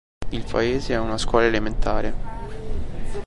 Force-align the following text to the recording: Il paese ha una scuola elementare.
Il 0.31 0.41
paese 0.49 0.95
ha 0.95 0.99
una 1.01 1.19
scuola 1.19 1.45
elementare. 1.45 2.13